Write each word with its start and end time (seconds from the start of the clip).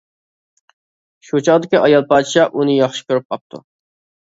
شۇ 1.27 1.41
چاغدىكى 1.49 1.83
ئايال 1.83 2.07
پادىشاھ 2.15 2.59
ئۇنى 2.59 2.81
ياخشى 2.81 3.09
كۆرۈپ 3.09 3.31
قاپتۇ. 3.37 3.65